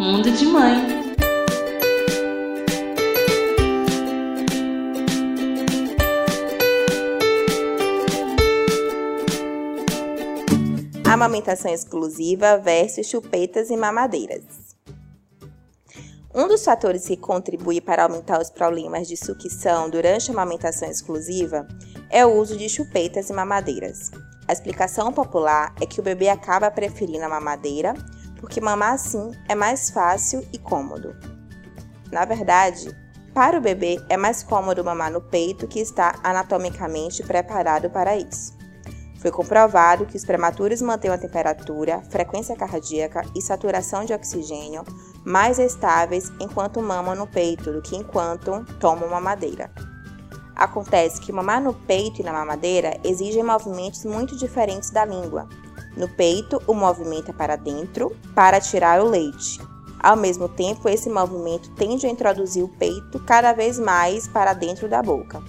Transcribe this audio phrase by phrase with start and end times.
[0.00, 0.76] Mundo de Mãe.
[11.04, 14.42] Amamentação exclusiva versus chupetas e mamadeiras.
[16.34, 21.68] Um dos fatores que contribui para aumentar os problemas de sucção durante a amamentação exclusiva
[22.08, 24.10] é o uso de chupetas e mamadeiras.
[24.48, 27.92] A explicação popular é que o bebê acaba preferindo a mamadeira
[28.40, 31.14] porque mamar assim é mais fácil e cômodo.
[32.10, 32.96] Na verdade,
[33.32, 38.58] para o bebê é mais cômodo mamar no peito que está anatomicamente preparado para isso.
[39.20, 44.82] Foi comprovado que os prematuros mantêm a temperatura, frequência cardíaca e saturação de oxigênio
[45.24, 49.70] mais estáveis enquanto mamam no peito do que enquanto tomam mamadeira.
[50.56, 55.46] Acontece que mamar no peito e na mamadeira exigem movimentos muito diferentes da língua.
[56.00, 59.60] No peito, o movimento é para dentro, para tirar o leite.
[60.02, 64.88] Ao mesmo tempo, esse movimento tende a introduzir o peito cada vez mais para dentro
[64.88, 65.42] da boca.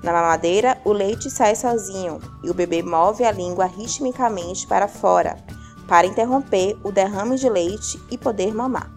[0.00, 5.36] Na mamadeira, o leite sai sozinho e o bebê move a língua ritmicamente para fora,
[5.88, 8.88] para interromper o derrame de leite e poder mamar.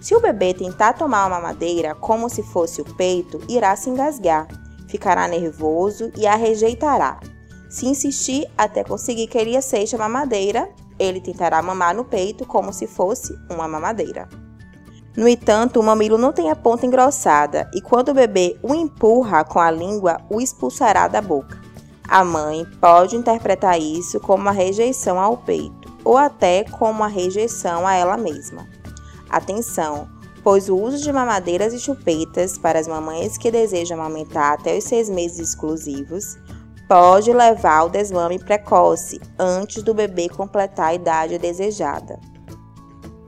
[0.00, 4.48] Se o bebê tentar tomar uma mamadeira como se fosse o peito, irá se engasgar,
[4.88, 7.20] ficará nervoso e a rejeitará.
[7.68, 12.72] Se insistir até conseguir que ele aceite a mamadeira, ele tentará mamar no peito como
[12.72, 14.28] se fosse uma mamadeira.
[15.16, 19.44] No entanto, o mamilo não tem a ponta engrossada e quando o bebê o empurra
[19.44, 21.60] com a língua, o expulsará da boca.
[22.08, 27.86] A mãe pode interpretar isso como uma rejeição ao peito ou até como uma rejeição
[27.86, 28.66] a ela mesma.
[29.28, 30.08] Atenção,
[30.42, 34.84] pois o uso de mamadeiras e chupetas para as mamães que desejam amamentar até os
[34.84, 36.38] seis meses exclusivos
[36.88, 42.18] pode levar ao desmame precoce antes do bebê completar a idade desejada.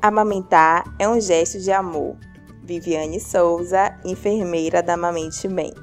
[0.00, 2.16] Amamentar é um gesto de amor.
[2.62, 5.74] Viviane Souza, enfermeira da Mamente Bem.